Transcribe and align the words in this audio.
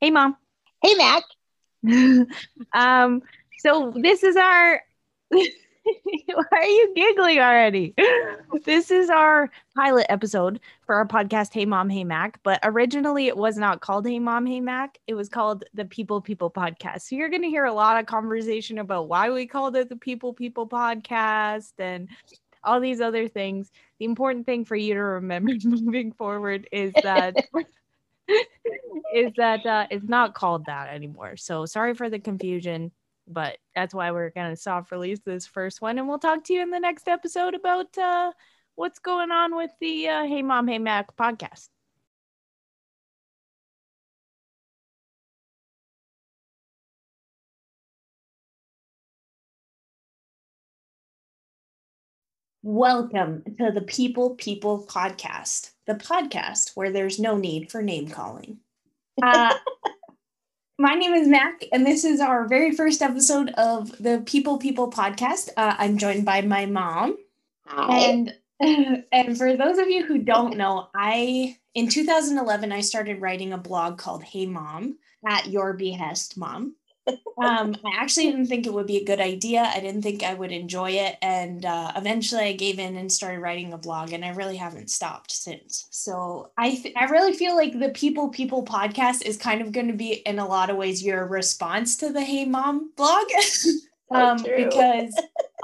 Hey, 0.00 0.10
mom. 0.10 0.34
Hey, 0.82 0.94
Mac. 0.94 1.22
um, 2.72 3.20
so 3.58 3.92
this 3.94 4.22
is 4.22 4.34
our. 4.34 4.80
Why 5.30 6.44
are 6.52 6.64
you 6.64 6.92
giggling 6.96 7.38
already? 7.38 7.94
This 8.64 8.90
is 8.90 9.10
our 9.10 9.50
pilot 9.76 10.06
episode 10.08 10.60
for 10.86 10.94
our 10.94 11.06
podcast, 11.06 11.52
Hey 11.52 11.66
Mom, 11.66 11.90
Hey 11.90 12.04
Mac. 12.04 12.40
But 12.42 12.60
originally, 12.62 13.26
it 13.26 13.36
was 13.36 13.58
not 13.58 13.82
called 13.82 14.06
Hey 14.06 14.18
Mom, 14.18 14.46
Hey 14.46 14.60
Mac. 14.60 14.96
It 15.06 15.12
was 15.12 15.28
called 15.28 15.64
the 15.74 15.84
People 15.84 16.22
People 16.22 16.50
Podcast. 16.50 17.02
So 17.02 17.16
you're 17.16 17.28
going 17.28 17.42
to 17.42 17.48
hear 17.48 17.66
a 17.66 17.72
lot 17.72 18.00
of 18.00 18.06
conversation 18.06 18.78
about 18.78 19.08
why 19.08 19.28
we 19.28 19.46
called 19.46 19.76
it 19.76 19.90
the 19.90 19.96
People 19.96 20.32
People 20.32 20.66
Podcast 20.66 21.72
and 21.78 22.08
all 22.64 22.80
these 22.80 23.02
other 23.02 23.28
things. 23.28 23.70
The 23.98 24.06
important 24.06 24.46
thing 24.46 24.64
for 24.64 24.76
you 24.76 24.94
to 24.94 25.02
remember 25.02 25.52
moving 25.64 26.12
forward 26.12 26.68
is 26.72 26.94
that 27.02 27.36
is 29.14 29.32
that 29.36 29.64
uh, 29.66 29.86
it's 29.90 30.08
not 30.08 30.34
called 30.34 30.66
that 30.66 30.88
anymore. 30.88 31.36
So 31.36 31.66
sorry 31.66 31.94
for 31.94 32.10
the 32.10 32.18
confusion, 32.18 32.92
but 33.26 33.58
that's 33.74 33.94
why 33.94 34.10
we're 34.12 34.30
gonna 34.30 34.56
soft 34.56 34.92
release 34.92 35.20
this 35.24 35.46
first 35.46 35.80
one, 35.82 35.98
and 35.98 36.08
we'll 36.08 36.18
talk 36.18 36.44
to 36.44 36.52
you 36.52 36.62
in 36.62 36.70
the 36.70 36.80
next 36.80 37.08
episode 37.08 37.54
about 37.54 37.96
uh, 37.98 38.32
what's 38.74 38.98
going 38.98 39.30
on 39.30 39.56
with 39.56 39.70
the 39.80 40.08
uh, 40.08 40.24
Hey 40.24 40.42
Mom, 40.42 40.68
Hey 40.68 40.78
Mac 40.78 41.16
podcast. 41.16 41.68
Welcome 52.62 53.42
to 53.58 53.70
the 53.72 53.80
People 53.80 54.34
People 54.34 54.86
podcast, 54.86 55.70
the 55.90 56.04
podcast 56.04 56.76
where 56.76 56.90
there's 56.90 57.18
no 57.18 57.36
need 57.36 57.70
for 57.70 57.82
name 57.82 58.08
calling. 58.08 58.58
Uh, 59.22 59.52
my 60.78 60.94
name 60.94 61.12
is 61.12 61.28
Mac, 61.28 61.62
and 61.72 61.84
this 61.84 62.04
is 62.04 62.20
our 62.20 62.48
very 62.48 62.72
first 62.72 63.02
episode 63.02 63.50
of 63.50 63.90
the 63.98 64.22
People 64.24 64.56
People 64.56 64.90
podcast. 64.90 65.50
Uh, 65.58 65.74
I'm 65.76 65.98
joined 65.98 66.24
by 66.24 66.40
my 66.40 66.64
mom, 66.64 67.18
Hi. 67.66 67.98
and 67.98 68.34
and 69.12 69.36
for 69.36 69.58
those 69.58 69.76
of 69.76 69.90
you 69.90 70.06
who 70.06 70.16
don't 70.18 70.56
know, 70.56 70.88
I 70.94 71.58
in 71.74 71.88
2011 71.88 72.72
I 72.72 72.80
started 72.80 73.20
writing 73.20 73.52
a 73.52 73.58
blog 73.58 73.98
called 73.98 74.22
Hey 74.22 74.46
Mom 74.46 74.96
at 75.28 75.48
your 75.48 75.74
behest, 75.74 76.38
Mom. 76.38 76.76
Um, 77.42 77.74
I 77.84 77.96
actually 77.96 78.30
didn't 78.30 78.46
think 78.46 78.66
it 78.66 78.74
would 78.74 78.86
be 78.86 78.98
a 78.98 79.04
good 79.04 79.20
idea. 79.20 79.62
I 79.62 79.80
didn't 79.80 80.02
think 80.02 80.22
I 80.22 80.34
would 80.34 80.52
enjoy 80.52 80.90
it, 80.90 81.16
and 81.22 81.64
uh, 81.64 81.92
eventually 81.96 82.42
I 82.42 82.52
gave 82.52 82.78
in 82.78 82.96
and 82.96 83.10
started 83.10 83.40
writing 83.40 83.72
a 83.72 83.78
blog, 83.78 84.12
and 84.12 84.24
I 84.24 84.30
really 84.30 84.56
haven't 84.56 84.90
stopped 84.90 85.32
since. 85.32 85.86
So 85.90 86.50
I 86.58 86.70
th- 86.74 86.94
I 86.96 87.04
really 87.04 87.32
feel 87.32 87.56
like 87.56 87.78
the 87.78 87.90
People 87.90 88.28
People 88.28 88.64
podcast 88.64 89.22
is 89.22 89.36
kind 89.36 89.62
of 89.62 89.72
going 89.72 89.88
to 89.88 89.94
be 89.94 90.14
in 90.14 90.38
a 90.38 90.46
lot 90.46 90.70
of 90.70 90.76
ways 90.76 91.02
your 91.02 91.26
response 91.26 91.96
to 91.98 92.12
the 92.12 92.22
Hey 92.22 92.44
Mom 92.44 92.92
blog. 92.96 93.26
um, 94.10 94.42
because 94.42 95.14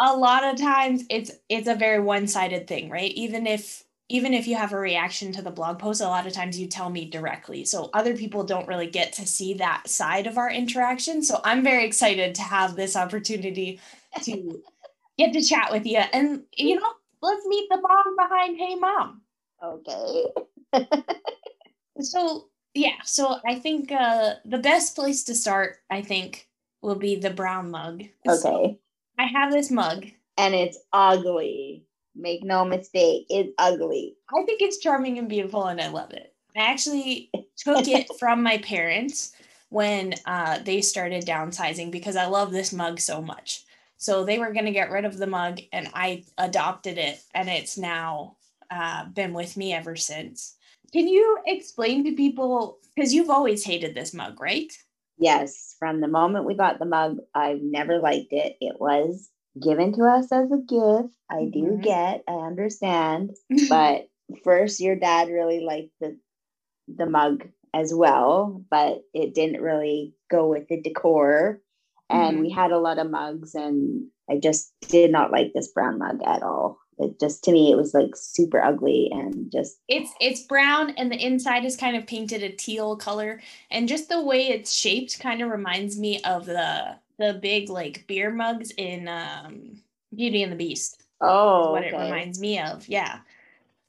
a 0.00 0.16
lot 0.16 0.44
of 0.44 0.58
times 0.58 1.04
it's 1.10 1.32
it's 1.48 1.68
a 1.68 1.74
very 1.74 2.00
one-sided 2.00 2.66
thing 2.66 2.88
right 2.88 3.10
even 3.12 3.46
if 3.46 3.82
even 4.08 4.32
if 4.32 4.46
you 4.46 4.54
have 4.56 4.72
a 4.72 4.78
reaction 4.78 5.32
to 5.32 5.42
the 5.42 5.50
blog 5.50 5.78
post 5.78 6.00
a 6.00 6.04
lot 6.06 6.26
of 6.26 6.32
times 6.32 6.58
you 6.58 6.66
tell 6.66 6.90
me 6.90 7.04
directly 7.08 7.64
so 7.64 7.90
other 7.92 8.16
people 8.16 8.44
don't 8.44 8.68
really 8.68 8.86
get 8.86 9.12
to 9.12 9.26
see 9.26 9.54
that 9.54 9.88
side 9.88 10.26
of 10.26 10.38
our 10.38 10.50
interaction 10.50 11.22
so 11.22 11.40
i'm 11.44 11.62
very 11.62 11.84
excited 11.84 12.34
to 12.34 12.42
have 12.42 12.76
this 12.76 12.96
opportunity 12.96 13.80
to 14.22 14.62
get 15.18 15.32
to 15.32 15.42
chat 15.42 15.72
with 15.72 15.86
you 15.86 15.98
and 15.98 16.42
you 16.56 16.76
know 16.76 16.92
let's 17.22 17.46
meet 17.46 17.68
the 17.70 17.80
mom 17.80 18.16
behind 18.16 18.56
hey 18.58 18.74
mom 18.74 19.22
Okay. 19.64 20.26
so 22.00 22.48
yeah 22.74 23.00
so 23.04 23.36
i 23.46 23.54
think 23.54 23.90
uh 23.90 24.34
the 24.44 24.58
best 24.58 24.94
place 24.94 25.24
to 25.24 25.34
start 25.34 25.78
i 25.90 26.02
think 26.02 26.48
will 26.82 26.94
be 26.94 27.16
the 27.16 27.30
brown 27.30 27.70
mug 27.70 28.04
So 28.26 28.32
Okay. 28.34 28.78
i 29.18 29.24
have 29.24 29.50
this 29.50 29.70
mug 29.70 30.06
And 30.38 30.54
it's 30.54 30.78
ugly. 30.92 31.85
Make 32.16 32.42
no 32.42 32.64
mistake, 32.64 33.26
it's 33.28 33.52
ugly. 33.58 34.16
I 34.30 34.42
think 34.44 34.62
it's 34.62 34.78
charming 34.78 35.18
and 35.18 35.28
beautiful, 35.28 35.64
and 35.64 35.80
I 35.80 35.88
love 35.88 36.12
it. 36.12 36.32
I 36.56 36.60
actually 36.60 37.30
took 37.56 37.86
it 37.86 38.08
from 38.18 38.42
my 38.42 38.58
parents 38.58 39.32
when 39.68 40.14
uh, 40.24 40.58
they 40.60 40.80
started 40.80 41.26
downsizing 41.26 41.90
because 41.90 42.16
I 42.16 42.26
love 42.26 42.52
this 42.52 42.72
mug 42.72 43.00
so 43.00 43.20
much. 43.20 43.64
So 43.98 44.24
they 44.24 44.38
were 44.38 44.52
going 44.52 44.66
to 44.66 44.72
get 44.72 44.90
rid 44.90 45.04
of 45.04 45.16
the 45.16 45.26
mug, 45.26 45.60
and 45.72 45.88
I 45.94 46.24
adopted 46.38 46.98
it, 46.98 47.22
and 47.34 47.48
it's 47.48 47.78
now 47.78 48.36
uh, 48.70 49.06
been 49.06 49.32
with 49.32 49.56
me 49.56 49.72
ever 49.72 49.96
since. 49.96 50.56
Can 50.92 51.08
you 51.08 51.38
explain 51.46 52.04
to 52.04 52.12
people 52.12 52.78
because 52.94 53.12
you've 53.12 53.30
always 53.30 53.64
hated 53.64 53.94
this 53.94 54.14
mug, 54.14 54.40
right? 54.40 54.72
Yes, 55.18 55.76
from 55.78 56.00
the 56.00 56.08
moment 56.08 56.44
we 56.44 56.54
bought 56.54 56.78
the 56.78 56.84
mug, 56.84 57.18
I've 57.34 57.62
never 57.62 57.98
liked 57.98 58.32
it. 58.32 58.56
It 58.60 58.80
was 58.80 59.30
given 59.60 59.92
to 59.94 60.04
us 60.04 60.30
as 60.32 60.50
a 60.50 60.58
gift. 60.58 61.14
I 61.30 61.44
do 61.46 61.78
Mhm. 61.78 61.82
get, 61.82 62.24
I 62.28 62.34
understand. 62.34 63.34
But 63.70 64.08
first, 64.44 64.80
your 64.80 64.96
dad 64.96 65.28
really 65.28 65.60
liked 65.60 65.92
the 66.00 66.18
the 66.88 67.06
mug 67.06 67.48
as 67.74 67.92
well, 67.92 68.64
but 68.70 69.02
it 69.12 69.34
didn't 69.34 69.60
really 69.60 70.14
go 70.30 70.48
with 70.48 70.68
the 70.68 70.80
decor. 70.80 71.60
And 72.08 72.40
we 72.40 72.50
had 72.50 72.70
a 72.70 72.78
lot 72.78 72.98
of 72.98 73.10
mugs, 73.10 73.54
and 73.56 74.06
I 74.30 74.38
just 74.38 74.72
did 74.82 75.10
not 75.10 75.32
like 75.32 75.52
this 75.52 75.68
brown 75.72 75.98
mug 75.98 76.20
at 76.24 76.42
all. 76.42 76.78
It 76.98 77.18
just 77.20 77.42
to 77.44 77.52
me, 77.52 77.72
it 77.72 77.76
was 77.76 77.92
like 77.94 78.14
super 78.14 78.62
ugly 78.62 79.10
and 79.12 79.50
just 79.52 79.78
it's 79.88 80.10
it's 80.20 80.42
brown 80.42 80.90
and 80.90 81.10
the 81.12 81.16
inside 81.24 81.64
is 81.64 81.76
kind 81.76 81.96
of 81.96 82.06
painted 82.06 82.42
a 82.42 82.50
teal 82.50 82.96
color 82.96 83.40
and 83.70 83.88
just 83.88 84.08
the 84.08 84.22
way 84.22 84.48
it's 84.48 84.72
shaped 84.72 85.18
kind 85.20 85.42
of 85.42 85.50
reminds 85.50 85.98
me 85.98 86.22
of 86.22 86.46
the 86.46 86.96
the 87.18 87.34
big 87.34 87.68
like 87.68 88.06
beer 88.06 88.30
mugs 88.30 88.70
in 88.76 89.08
um 89.08 89.82
beauty 90.14 90.42
and 90.42 90.52
the 90.52 90.56
beast. 90.56 91.02
Oh, 91.20 91.72
what 91.72 91.84
it 91.84 91.92
reminds 91.92 92.38
me 92.38 92.58
of 92.58 92.88
yeah. 92.88 93.20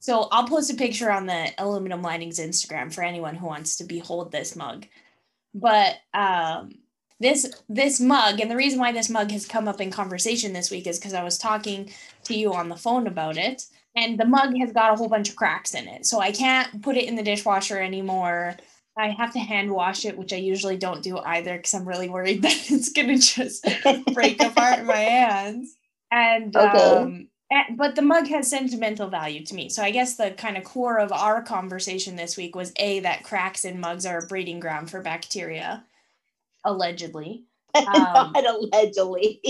So 0.00 0.28
i'll 0.30 0.46
post 0.46 0.72
a 0.72 0.74
picture 0.74 1.10
on 1.10 1.26
the 1.26 1.50
aluminum 1.58 2.02
linings 2.02 2.38
instagram 2.38 2.92
for 2.92 3.02
anyone 3.02 3.34
who 3.34 3.46
wants 3.46 3.76
to 3.76 3.84
behold 3.84 4.32
this 4.32 4.56
mug. 4.56 4.86
But 5.54 5.96
um 6.14 6.78
this 7.20 7.52
this 7.68 8.00
mug 8.00 8.40
and 8.40 8.50
the 8.50 8.56
reason 8.56 8.78
why 8.78 8.92
this 8.92 9.10
mug 9.10 9.30
has 9.30 9.46
come 9.46 9.68
up 9.68 9.80
in 9.80 9.90
conversation 9.90 10.52
this 10.52 10.70
week 10.70 10.86
is 10.86 10.98
because 10.98 11.14
i 11.14 11.24
was 11.24 11.36
talking 11.36 11.90
to 12.22 12.34
you 12.34 12.54
on 12.54 12.68
the 12.68 12.76
phone 12.76 13.08
about 13.08 13.36
it 13.36 13.66
and 13.96 14.20
the 14.20 14.24
mug 14.24 14.56
has 14.56 14.72
got 14.72 14.92
a 14.92 14.96
whole 14.96 15.08
bunch 15.08 15.28
of 15.28 15.34
cracks 15.34 15.74
in 15.74 15.88
it. 15.88 16.06
So 16.06 16.20
i 16.20 16.30
can't 16.30 16.82
put 16.82 16.96
it 16.96 17.06
in 17.06 17.16
the 17.16 17.22
dishwasher 17.22 17.78
anymore 17.80 18.56
i 18.98 19.08
have 19.08 19.32
to 19.32 19.38
hand 19.38 19.70
wash 19.70 20.04
it 20.04 20.18
which 20.18 20.32
i 20.32 20.36
usually 20.36 20.76
don't 20.76 21.02
do 21.02 21.18
either 21.18 21.56
because 21.56 21.74
i'm 21.74 21.86
really 21.88 22.08
worried 22.08 22.42
that 22.42 22.70
it's 22.70 22.92
going 22.92 23.08
to 23.08 23.16
just 23.18 23.66
break 24.14 24.42
apart 24.42 24.80
in 24.80 24.86
my 24.86 24.96
hands 24.96 25.74
and 26.10 26.54
Okay. 26.56 26.78
um 26.78 27.28
and, 27.50 27.78
but 27.78 27.94
the 27.96 28.02
mug 28.02 28.26
has 28.26 28.50
sentimental 28.50 29.08
value 29.08 29.44
to 29.44 29.54
me 29.54 29.68
so 29.68 29.82
i 29.82 29.90
guess 29.90 30.16
the 30.16 30.30
kind 30.32 30.56
of 30.56 30.64
core 30.64 30.98
of 30.98 31.12
our 31.12 31.42
conversation 31.42 32.16
this 32.16 32.36
week 32.36 32.54
was 32.56 32.72
a 32.76 33.00
that 33.00 33.24
cracks 33.24 33.64
in 33.64 33.80
mugs 33.80 34.04
are 34.06 34.18
a 34.18 34.26
breeding 34.26 34.60
ground 34.60 34.90
for 34.90 35.00
bacteria 35.02 35.84
allegedly 36.64 37.44
Um, 37.74 38.32
Not 38.34 38.44
allegedly. 38.46 39.40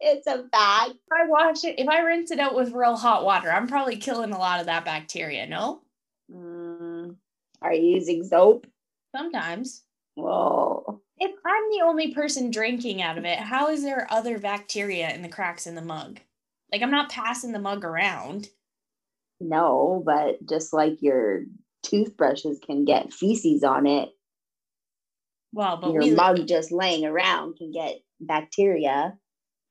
it's 0.00 0.26
a 0.26 0.48
fact. 0.48 0.90
if 0.90 1.12
i 1.12 1.26
wash 1.28 1.62
it 1.64 1.78
if 1.78 1.88
i 1.88 2.00
rinse 2.00 2.30
it 2.30 2.40
out 2.40 2.54
with 2.56 2.72
real 2.72 2.96
hot 2.96 3.24
water 3.24 3.50
i'm 3.52 3.66
probably 3.68 3.96
killing 3.96 4.32
a 4.32 4.38
lot 4.38 4.60
of 4.60 4.66
that 4.66 4.84
bacteria 4.84 5.46
no 5.46 5.82
are 7.62 7.72
you 7.72 7.96
using 7.96 8.24
soap? 8.24 8.66
sometimes 9.14 9.84
Well, 10.16 11.02
if 11.18 11.30
i'm 11.44 11.70
the 11.70 11.84
only 11.84 12.12
person 12.14 12.50
drinking 12.50 13.00
out 13.02 13.18
of 13.18 13.24
it 13.24 13.38
how 13.38 13.68
is 13.68 13.82
there 13.82 14.06
other 14.10 14.38
bacteria 14.38 15.10
in 15.14 15.22
the 15.22 15.28
cracks 15.28 15.66
in 15.66 15.74
the 15.74 15.82
mug 15.82 16.20
like 16.72 16.82
i'm 16.82 16.90
not 16.90 17.10
passing 17.10 17.52
the 17.52 17.58
mug 17.58 17.84
around 17.84 18.48
No, 19.40 20.02
but 20.04 20.44
just 20.46 20.72
like 20.72 21.00
your 21.00 21.44
toothbrushes 21.82 22.58
can 22.58 22.84
get 22.84 23.12
feces 23.12 23.62
on 23.62 23.86
it, 23.86 24.08
well 25.52 25.76
but 25.80 25.92
your 25.92 26.02
we 26.02 26.10
mug 26.10 26.46
just 26.46 26.72
laying 26.72 27.04
around 27.06 27.56
can 27.56 27.70
get 27.70 28.00
bacteria. 28.20 29.16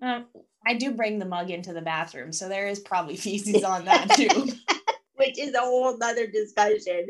Uh, 0.02 0.22
I 0.66 0.76
do 0.76 0.92
bring 0.92 1.20
the 1.20 1.26
mug 1.26 1.50
into 1.50 1.74
the 1.74 1.82
bathroom, 1.82 2.32
so 2.32 2.48
there 2.50 2.68
is 2.68 2.80
probably 2.80 3.16
feces 3.26 3.64
on 3.64 3.86
that 3.86 4.10
too. 4.12 4.54
Which 5.16 5.38
is 5.40 5.54
a 5.54 5.60
whole 5.60 5.98
nother 5.98 6.28
discussion. 6.28 7.08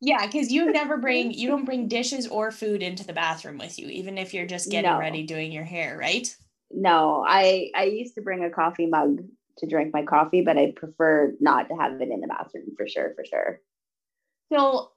Yeah, 0.00 0.26
because 0.26 0.50
you 0.52 0.70
never 0.70 0.96
bring 0.96 1.32
you 1.32 1.48
don't 1.48 1.64
bring 1.64 1.88
dishes 1.88 2.26
or 2.28 2.50
food 2.50 2.82
into 2.82 3.04
the 3.06 3.12
bathroom 3.12 3.58
with 3.58 3.78
you, 3.78 3.88
even 3.88 4.18
if 4.18 4.32
you're 4.34 4.46
just 4.46 4.70
getting 4.70 4.92
No. 4.92 4.98
ready 4.98 5.24
doing 5.24 5.52
your 5.52 5.64
hair, 5.64 5.96
right? 5.98 6.34
No, 6.70 7.24
I 7.26 7.70
I 7.74 7.84
used 7.84 8.14
to 8.16 8.22
bring 8.22 8.44
a 8.44 8.50
coffee 8.50 8.86
mug 8.86 9.22
to 9.58 9.66
drink 9.66 9.92
my 9.92 10.04
coffee, 10.04 10.42
but 10.42 10.58
I 10.58 10.72
prefer 10.72 11.34
not 11.40 11.68
to 11.68 11.74
have 11.76 12.00
it 12.00 12.10
in 12.10 12.20
the 12.20 12.28
bathroom 12.28 12.74
for 12.76 12.86
sure, 12.86 13.14
for 13.14 13.24
sure. 13.24 13.60
So 14.52 14.92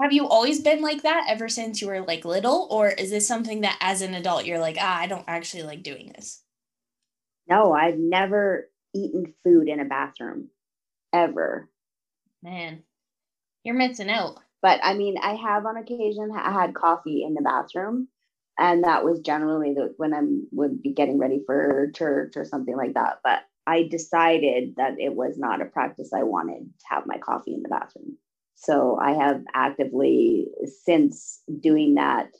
have 0.00 0.12
you 0.12 0.26
always 0.26 0.60
been 0.60 0.82
like 0.82 1.02
that 1.02 1.26
ever 1.28 1.48
since 1.48 1.80
you 1.80 1.86
were 1.88 2.00
like 2.00 2.24
little, 2.24 2.66
or 2.70 2.88
is 2.90 3.10
this 3.10 3.26
something 3.26 3.60
that 3.60 3.78
as 3.80 4.02
an 4.02 4.14
adult 4.14 4.44
you're 4.44 4.58
like, 4.58 4.76
ah, 4.80 4.98
I 4.98 5.06
don't 5.06 5.24
actually 5.28 5.62
like 5.62 5.82
doing 5.84 6.12
this? 6.16 6.42
No, 7.48 7.72
I've 7.72 7.98
never 7.98 8.70
eaten 8.94 9.34
food 9.44 9.68
in 9.68 9.80
a 9.80 9.84
bathroom 9.84 10.50
ever. 11.14 11.69
Man, 12.42 12.82
you're 13.64 13.74
missing 13.74 14.10
out. 14.10 14.38
But 14.62 14.80
I 14.82 14.94
mean, 14.94 15.16
I 15.22 15.34
have 15.34 15.66
on 15.66 15.76
occasion 15.76 16.30
I 16.34 16.52
had 16.52 16.74
coffee 16.74 17.24
in 17.24 17.34
the 17.34 17.42
bathroom, 17.42 18.08
and 18.58 18.84
that 18.84 19.04
was 19.04 19.20
generally 19.20 19.74
the, 19.74 19.94
when 19.96 20.14
I 20.14 20.20
would 20.52 20.82
be 20.82 20.92
getting 20.92 21.18
ready 21.18 21.42
for 21.46 21.90
church 21.94 22.36
or 22.36 22.44
something 22.44 22.76
like 22.76 22.94
that. 22.94 23.20
But 23.24 23.40
I 23.66 23.84
decided 23.84 24.74
that 24.76 24.98
it 24.98 25.14
was 25.14 25.38
not 25.38 25.62
a 25.62 25.66
practice 25.66 26.12
I 26.12 26.24
wanted 26.24 26.64
to 26.64 26.86
have 26.88 27.04
my 27.06 27.18
coffee 27.18 27.54
in 27.54 27.62
the 27.62 27.68
bathroom. 27.68 28.16
So 28.54 28.98
I 29.00 29.12
have 29.12 29.42
actively, 29.54 30.48
since 30.84 31.40
doing 31.60 31.94
that, 31.94 32.30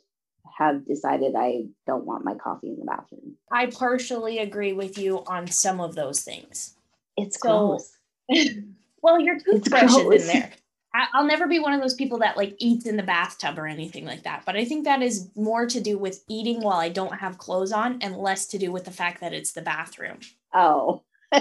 have 0.58 0.86
decided 0.86 1.34
I 1.36 1.62
don't 1.86 2.04
want 2.04 2.24
my 2.24 2.34
coffee 2.34 2.68
in 2.68 2.78
the 2.78 2.84
bathroom. 2.84 3.36
I 3.50 3.66
partially 3.66 4.38
agree 4.38 4.74
with 4.74 4.98
you 4.98 5.24
on 5.26 5.46
some 5.46 5.80
of 5.80 5.94
those 5.94 6.20
things. 6.22 6.74
It's 7.16 7.40
so, 7.40 7.78
gross. 7.78 7.92
well, 9.02 9.20
your 9.20 9.38
toothbrush 9.38 9.96
is 9.96 10.28
in 10.28 10.40
there. 10.40 10.52
I'll 10.92 11.26
never 11.26 11.46
be 11.46 11.60
one 11.60 11.72
of 11.72 11.80
those 11.80 11.94
people 11.94 12.18
that 12.18 12.36
like 12.36 12.56
eats 12.58 12.84
in 12.84 12.96
the 12.96 13.02
bathtub 13.04 13.58
or 13.58 13.66
anything 13.66 14.04
like 14.04 14.24
that. 14.24 14.42
But 14.44 14.56
I 14.56 14.64
think 14.64 14.84
that 14.84 15.02
is 15.02 15.30
more 15.36 15.66
to 15.66 15.80
do 15.80 15.96
with 15.96 16.24
eating 16.28 16.62
while 16.62 16.78
I 16.78 16.88
don't 16.88 17.14
have 17.14 17.38
clothes 17.38 17.70
on 17.70 17.98
and 18.02 18.16
less 18.16 18.46
to 18.48 18.58
do 18.58 18.72
with 18.72 18.84
the 18.84 18.90
fact 18.90 19.20
that 19.20 19.32
it's 19.32 19.52
the 19.52 19.62
bathroom. 19.62 20.18
Oh, 20.52 21.04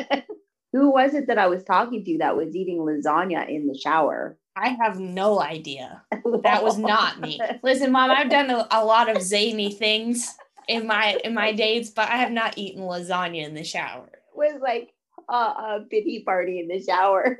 who 0.72 0.92
was 0.92 1.16
it 1.16 1.28
that 1.28 1.40
I 1.40 1.48
was 1.48 1.64
talking 1.64 2.04
to 2.06 2.18
that 2.20 2.38
was 2.38 2.56
eating 2.56 2.78
lasagna 2.80 3.50
in 3.50 3.68
the 3.68 3.78
shower? 3.78 4.38
I 4.56 4.78
have 4.82 5.00
no 5.00 5.42
idea. 5.42 6.04
That 6.44 6.64
was 6.64 6.78
not 6.78 7.20
me. 7.20 7.42
Listen, 7.64 7.92
mom, 7.92 8.12
I've 8.12 8.30
done 8.30 8.52
a, 8.52 8.68
a 8.70 8.86
lot 8.86 9.10
of 9.10 9.22
zany 9.22 9.72
things 9.72 10.36
in 10.68 10.86
my 10.86 11.18
in 11.24 11.34
my 11.34 11.52
days, 11.52 11.90
but 11.90 12.08
I 12.08 12.18
have 12.18 12.32
not 12.32 12.58
eaten 12.58 12.84
lasagna 12.84 13.44
in 13.44 13.56
the 13.56 13.64
shower. 13.64 14.08
It 14.14 14.36
was 14.36 14.62
like 14.62 14.94
a, 15.30 15.34
a 15.34 15.86
pity 15.90 16.24
party 16.26 16.60
in 16.60 16.68
the 16.68 16.82
shower. 16.82 17.38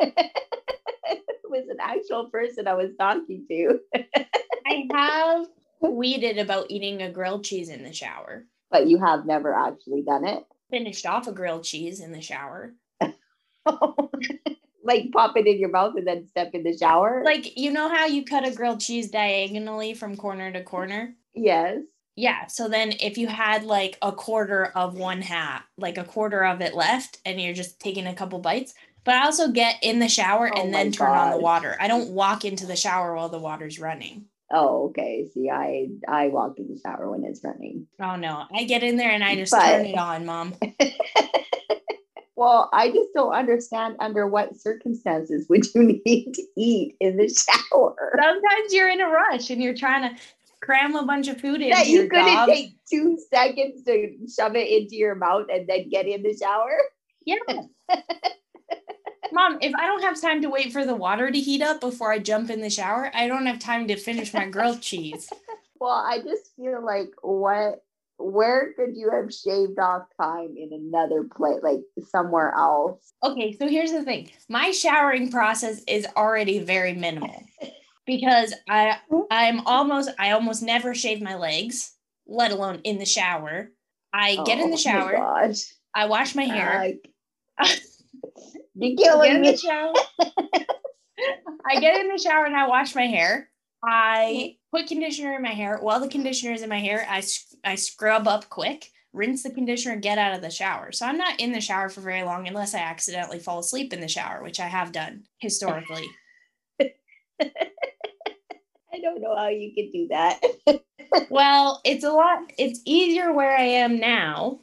was 1.56 1.68
an 1.68 1.78
actual 1.80 2.30
person 2.30 2.68
I 2.68 2.74
was 2.74 2.90
talking 2.98 3.46
to. 3.48 3.80
I 4.66 4.86
have 4.92 5.46
tweeted 5.82 6.40
about 6.40 6.70
eating 6.70 7.02
a 7.02 7.10
grilled 7.10 7.44
cheese 7.44 7.68
in 7.68 7.82
the 7.82 7.92
shower. 7.92 8.44
But 8.70 8.88
you 8.88 8.98
have 8.98 9.26
never 9.26 9.54
actually 9.54 10.02
done 10.02 10.26
it? 10.26 10.44
Finished 10.70 11.06
off 11.06 11.28
a 11.28 11.32
grilled 11.32 11.64
cheese 11.64 12.00
in 12.00 12.12
the 12.12 12.20
shower. 12.20 12.74
like 13.00 15.12
pop 15.12 15.36
it 15.36 15.46
in 15.46 15.58
your 15.58 15.70
mouth 15.70 15.94
and 15.96 16.06
then 16.06 16.26
step 16.26 16.50
in 16.54 16.64
the 16.64 16.76
shower? 16.76 17.22
Like, 17.24 17.56
you 17.56 17.70
know 17.70 17.88
how 17.88 18.06
you 18.06 18.24
cut 18.24 18.46
a 18.46 18.52
grilled 18.52 18.80
cheese 18.80 19.10
diagonally 19.10 19.94
from 19.94 20.16
corner 20.16 20.52
to 20.52 20.62
corner? 20.62 21.14
Yes. 21.34 21.78
Yeah. 22.16 22.46
So 22.46 22.68
then 22.68 22.94
if 22.98 23.18
you 23.18 23.28
had 23.28 23.64
like 23.64 23.98
a 24.00 24.10
quarter 24.10 24.72
of 24.74 24.96
one 24.96 25.22
hat, 25.22 25.64
like 25.76 25.98
a 25.98 26.04
quarter 26.04 26.44
of 26.44 26.60
it 26.62 26.74
left, 26.74 27.18
and 27.24 27.40
you're 27.40 27.54
just 27.54 27.78
taking 27.78 28.06
a 28.06 28.14
couple 28.14 28.38
bites, 28.38 28.74
but 29.04 29.14
I 29.14 29.26
also 29.26 29.52
get 29.52 29.76
in 29.82 30.00
the 30.00 30.08
shower 30.08 30.50
oh 30.52 30.60
and 30.60 30.74
then 30.74 30.90
turn 30.90 31.08
God. 31.08 31.26
on 31.26 31.30
the 31.32 31.42
water. 31.42 31.76
I 31.78 31.88
don't 31.88 32.10
walk 32.10 32.44
into 32.44 32.66
the 32.66 32.74
shower 32.74 33.14
while 33.14 33.28
the 33.28 33.38
water's 33.38 33.78
running. 33.78 34.24
Oh, 34.50 34.86
okay. 34.86 35.28
See, 35.32 35.50
I 35.50 35.88
I 36.08 36.28
walk 36.28 36.58
in 36.58 36.68
the 36.68 36.80
shower 36.80 37.10
when 37.10 37.24
it's 37.24 37.42
running. 37.44 37.86
Oh 38.00 38.16
no, 38.16 38.44
I 38.52 38.64
get 38.64 38.82
in 38.82 38.96
there 38.96 39.10
and 39.10 39.22
I 39.22 39.34
just 39.34 39.52
but... 39.52 39.64
turn 39.64 39.86
it 39.86 39.98
on, 39.98 40.24
mom. 40.24 40.54
well, 42.36 42.70
I 42.72 42.90
just 42.90 43.10
don't 43.14 43.32
understand 43.32 43.96
under 43.98 44.26
what 44.26 44.56
circumstances 44.56 45.46
would 45.48 45.66
you 45.74 45.82
need 46.06 46.32
to 46.34 46.42
eat 46.56 46.96
in 47.00 47.16
the 47.16 47.28
shower. 47.28 47.94
Sometimes 48.20 48.72
you're 48.72 48.88
in 48.88 49.00
a 49.00 49.08
rush 49.08 49.50
and 49.50 49.60
you're 49.60 49.74
trying 49.74 50.14
to 50.14 50.22
cram 50.66 50.96
a 50.96 51.06
bunch 51.06 51.28
of 51.28 51.40
food 51.40 51.62
in. 51.62 51.70
That 51.70 51.86
you 51.86 52.08
couldn't 52.08 52.46
take 52.46 52.76
two 52.90 53.18
seconds 53.32 53.84
to 53.84 54.16
shove 54.36 54.56
it 54.56 54.68
into 54.68 54.96
your 54.96 55.14
mouth 55.14 55.46
and 55.50 55.66
then 55.68 55.88
get 55.88 56.06
in 56.06 56.22
the 56.22 56.36
shower. 56.36 56.76
Yeah. 57.24 57.36
Mom, 59.32 59.58
if 59.60 59.74
I 59.74 59.86
don't 59.86 60.02
have 60.02 60.20
time 60.20 60.42
to 60.42 60.50
wait 60.50 60.72
for 60.72 60.84
the 60.84 60.94
water 60.94 61.30
to 61.30 61.38
heat 61.38 61.62
up 61.62 61.80
before 61.80 62.12
I 62.12 62.18
jump 62.18 62.50
in 62.50 62.60
the 62.60 62.70
shower, 62.70 63.10
I 63.14 63.26
don't 63.28 63.46
have 63.46 63.58
time 63.58 63.88
to 63.88 63.96
finish 63.96 64.34
my 64.34 64.46
grilled 64.46 64.82
cheese. 64.82 65.30
Well, 65.80 65.90
I 65.90 66.18
just 66.18 66.54
feel 66.56 66.84
like 66.84 67.10
what 67.22 67.82
where 68.18 68.72
could 68.74 68.96
you 68.96 69.10
have 69.10 69.32
shaved 69.32 69.78
off 69.78 70.04
time 70.18 70.54
in 70.56 70.70
another 70.72 71.24
place, 71.24 71.58
like 71.62 71.80
somewhere 72.08 72.54
else? 72.56 73.12
Okay, 73.22 73.54
so 73.58 73.68
here's 73.68 73.92
the 73.92 74.02
thing. 74.02 74.30
My 74.48 74.70
showering 74.70 75.30
process 75.30 75.82
is 75.86 76.06
already 76.16 76.58
very 76.58 76.94
minimal 76.94 77.44
because 78.06 78.54
I 78.68 78.98
I'm 79.30 79.66
almost 79.66 80.10
I 80.18 80.30
almost 80.32 80.62
never 80.62 80.94
shave 80.94 81.20
my 81.20 81.34
legs, 81.34 81.92
let 82.26 82.52
alone 82.52 82.80
in 82.84 82.98
the 82.98 83.04
shower. 83.04 83.70
I 84.12 84.36
get 84.44 84.58
in 84.58 84.70
the 84.70 84.76
oh 84.76 84.78
shower. 84.78 85.52
I 85.94 86.06
wash 86.06 86.34
my 86.34 86.44
hair. 86.44 86.94
Uh, 87.58 87.68
You're 88.74 88.96
killing 88.96 89.40
me. 89.40 89.58
I 91.68 91.80
get 91.80 92.00
in 92.00 92.08
the 92.08 92.18
shower 92.18 92.44
and 92.44 92.56
I 92.56 92.68
wash 92.68 92.94
my 92.94 93.06
hair. 93.06 93.50
I 93.82 94.56
put 94.70 94.86
conditioner 94.86 95.34
in 95.34 95.42
my 95.42 95.52
hair. 95.52 95.78
While 95.80 96.00
the 96.00 96.08
conditioner 96.08 96.52
is 96.52 96.62
in 96.62 96.68
my 96.68 96.78
hair, 96.80 97.06
I, 97.08 97.22
I 97.64 97.74
scrub 97.74 98.28
up 98.28 98.48
quick, 98.48 98.90
rinse 99.12 99.42
the 99.42 99.50
conditioner, 99.50 99.96
get 99.96 100.18
out 100.18 100.34
of 100.34 100.42
the 100.42 100.50
shower. 100.50 100.92
So 100.92 101.06
I'm 101.06 101.18
not 101.18 101.40
in 101.40 101.52
the 101.52 101.60
shower 101.60 101.88
for 101.88 102.00
very 102.00 102.22
long 102.22 102.46
unless 102.46 102.74
I 102.74 102.80
accidentally 102.80 103.38
fall 103.38 103.58
asleep 103.58 103.92
in 103.92 104.00
the 104.00 104.08
shower, 104.08 104.42
which 104.42 104.60
I 104.60 104.66
have 104.66 104.92
done 104.92 105.24
historically. 105.38 106.06
I 107.42 109.00
don't 109.00 109.20
know 109.20 109.36
how 109.36 109.48
you 109.48 109.72
could 109.74 109.92
do 109.92 110.08
that. 110.08 110.40
well, 111.30 111.80
it's 111.84 112.04
a 112.04 112.10
lot, 112.10 112.40
it's 112.58 112.80
easier 112.84 113.32
where 113.32 113.56
I 113.56 113.62
am 113.62 113.98
now 113.98 114.60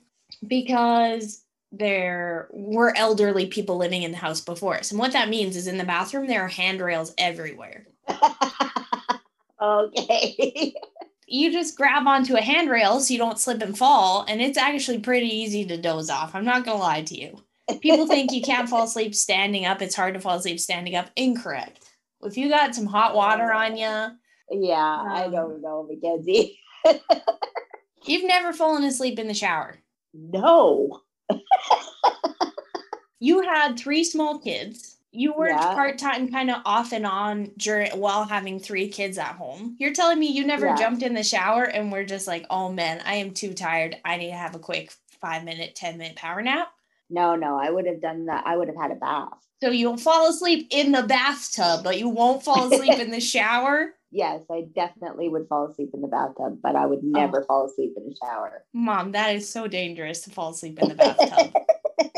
because 0.47 1.43
there 1.71 2.47
were 2.51 2.95
elderly 2.95 3.47
people 3.47 3.77
living 3.77 4.03
in 4.03 4.11
the 4.11 4.17
house 4.17 4.41
before 4.41 4.77
us. 4.77 4.91
And 4.91 4.99
what 4.99 5.13
that 5.13 5.29
means 5.29 5.55
is 5.55 5.67
in 5.67 5.77
the 5.77 5.83
bathroom, 5.83 6.27
there 6.27 6.43
are 6.43 6.47
handrails 6.47 7.13
everywhere. 7.17 7.87
okay. 9.61 10.75
you 11.27 11.51
just 11.51 11.75
grab 11.75 12.05
onto 12.05 12.35
a 12.35 12.41
handrail 12.41 12.99
so 12.99 13.11
you 13.11 13.19
don't 13.19 13.39
slip 13.39 13.61
and 13.61 13.77
fall. 13.77 14.23
And 14.27 14.39
it's 14.39 14.57
actually 14.57 14.99
pretty 14.99 15.27
easy 15.27 15.65
to 15.65 15.77
doze 15.77 16.11
off. 16.11 16.35
I'm 16.35 16.45
not 16.45 16.63
going 16.63 16.77
to 16.77 16.83
lie 16.83 17.01
to 17.01 17.19
you. 17.19 17.43
People 17.81 18.07
think 18.07 18.31
you 18.31 18.41
can't 18.41 18.69
fall 18.69 18.83
asleep 18.83 19.15
standing 19.15 19.65
up. 19.65 19.81
It's 19.81 19.95
hard 19.95 20.13
to 20.13 20.19
fall 20.19 20.37
asleep 20.37 20.59
standing 20.59 20.95
up. 20.95 21.09
Incorrect. 21.15 21.82
If 22.25 22.37
you 22.37 22.49
got 22.49 22.75
some 22.75 22.85
hot 22.85 23.15
water 23.15 23.51
on 23.51 23.77
you. 23.77 24.07
Yeah, 24.51 24.99
um, 24.99 25.07
I 25.07 25.29
don't 25.29 25.61
know, 25.61 25.87
Mackenzie. 25.89 26.59
you've 28.05 28.25
never 28.25 28.53
fallen 28.53 28.83
asleep 28.83 29.19
in 29.19 29.27
the 29.27 29.33
shower. 29.33 29.77
No 30.13 31.01
you 33.19 33.41
had 33.41 33.77
three 33.77 34.03
small 34.03 34.39
kids. 34.39 34.97
You 35.11 35.33
worked 35.33 35.53
yeah. 35.53 35.73
part 35.73 35.99
time, 35.99 36.31
kind 36.31 36.49
of 36.49 36.61
off 36.65 36.91
and 36.91 37.05
on 37.05 37.51
during 37.57 37.91
while 37.91 38.23
having 38.25 38.59
three 38.59 38.89
kids 38.89 39.19
at 39.19 39.35
home. 39.35 39.75
You're 39.79 39.93
telling 39.93 40.19
me 40.19 40.27
you 40.27 40.43
never 40.45 40.67
yeah. 40.67 40.75
jumped 40.75 41.03
in 41.03 41.13
the 41.13 41.23
shower 41.23 41.63
and 41.63 41.91
we're 41.91 42.05
just 42.05 42.27
like, 42.27 42.47
oh 42.49 42.71
man, 42.71 42.99
I 43.05 43.15
am 43.15 43.31
too 43.31 43.53
tired. 43.53 43.95
I 44.03 44.17
need 44.17 44.31
to 44.31 44.35
have 44.35 44.55
a 44.55 44.59
quick 44.59 44.91
five 45.21 45.43
minute, 45.43 45.75
10 45.75 45.97
minute 45.99 46.15
power 46.15 46.41
nap. 46.41 46.69
No, 47.11 47.35
no, 47.35 47.59
I 47.59 47.69
would 47.69 47.85
have 47.85 48.01
done 48.01 48.25
that. 48.25 48.43
I 48.47 48.57
would 48.57 48.69
have 48.69 48.77
had 48.77 48.91
a 48.91 48.95
bath. 48.95 49.29
So 49.63 49.71
you'll 49.71 49.95
fall 49.95 50.27
asleep 50.27 50.67
in 50.71 50.91
the 50.91 51.03
bathtub, 51.03 51.85
but 51.85 51.97
you 51.97 52.09
won't 52.09 52.43
fall 52.43 52.73
asleep 52.73 52.99
in 52.99 53.11
the 53.11 53.19
shower? 53.21 53.93
Yes, 54.11 54.41
I 54.51 54.65
definitely 54.75 55.29
would 55.29 55.47
fall 55.47 55.71
asleep 55.71 55.91
in 55.93 56.01
the 56.01 56.09
bathtub, 56.09 56.59
but 56.61 56.75
I 56.75 56.85
would 56.85 56.99
oh. 56.99 57.07
never 57.07 57.43
oh. 57.43 57.45
fall 57.45 57.65
asleep 57.67 57.93
in 57.95 58.09
the 58.09 58.15
shower. 58.21 58.65
Mom, 58.73 59.13
that 59.13 59.33
is 59.33 59.49
so 59.49 59.67
dangerous 59.67 60.19
to 60.23 60.31
fall 60.31 60.49
asleep 60.49 60.79
in 60.79 60.89
the 60.89 60.95
bathtub. 60.95 61.53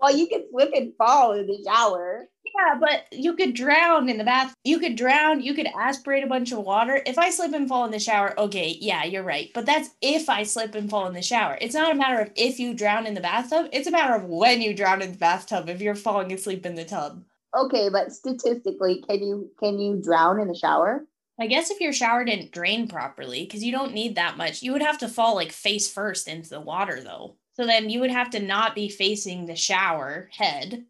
well, 0.00 0.16
you 0.16 0.28
can 0.28 0.44
slip 0.52 0.70
and 0.76 0.94
fall 0.96 1.32
in 1.32 1.48
the 1.48 1.58
shower. 1.66 2.28
Yeah, 2.58 2.74
but 2.80 3.06
you 3.12 3.36
could 3.36 3.54
drown 3.54 4.08
in 4.08 4.18
the 4.18 4.24
bath. 4.24 4.52
You 4.64 4.80
could 4.80 4.96
drown. 4.96 5.40
You 5.40 5.54
could 5.54 5.68
aspirate 5.78 6.24
a 6.24 6.28
bunch 6.28 6.50
of 6.50 6.58
water. 6.58 7.00
If 7.06 7.16
I 7.16 7.30
slip 7.30 7.52
and 7.52 7.68
fall 7.68 7.84
in 7.84 7.92
the 7.92 8.00
shower, 8.00 8.38
okay, 8.38 8.76
yeah, 8.80 9.04
you're 9.04 9.22
right. 9.22 9.50
But 9.54 9.64
that's 9.64 9.90
if 10.02 10.28
I 10.28 10.42
slip 10.42 10.74
and 10.74 10.90
fall 10.90 11.06
in 11.06 11.14
the 11.14 11.22
shower. 11.22 11.56
It's 11.60 11.74
not 11.74 11.92
a 11.92 11.94
matter 11.94 12.20
of 12.20 12.32
if 12.34 12.58
you 12.58 12.74
drown 12.74 13.06
in 13.06 13.14
the 13.14 13.20
bathtub. 13.20 13.68
It's 13.72 13.86
a 13.86 13.92
matter 13.92 14.14
of 14.14 14.24
when 14.24 14.60
you 14.60 14.74
drown 14.74 15.02
in 15.02 15.12
the 15.12 15.18
bathtub 15.18 15.68
if 15.68 15.80
you're 15.80 15.94
falling 15.94 16.32
asleep 16.32 16.66
in 16.66 16.74
the 16.74 16.84
tub. 16.84 17.22
Okay, 17.56 17.88
but 17.90 18.12
statistically, 18.12 19.04
can 19.08 19.22
you 19.22 19.50
can 19.60 19.78
you 19.78 20.00
drown 20.02 20.40
in 20.40 20.48
the 20.48 20.54
shower? 20.54 21.06
I 21.40 21.46
guess 21.46 21.70
if 21.70 21.80
your 21.80 21.92
shower 21.92 22.24
didn't 22.24 22.50
drain 22.50 22.88
properly, 22.88 23.44
because 23.44 23.62
you 23.62 23.70
don't 23.70 23.94
need 23.94 24.16
that 24.16 24.36
much, 24.36 24.62
you 24.62 24.72
would 24.72 24.82
have 24.82 24.98
to 24.98 25.08
fall 25.08 25.36
like 25.36 25.52
face 25.52 25.90
first 25.90 26.26
into 26.26 26.50
the 26.50 26.60
water 26.60 27.00
though. 27.00 27.36
So 27.52 27.66
then 27.66 27.88
you 27.88 28.00
would 28.00 28.10
have 28.10 28.30
to 28.30 28.40
not 28.40 28.74
be 28.74 28.88
facing 28.88 29.46
the 29.46 29.56
shower 29.56 30.28
head. 30.32 30.84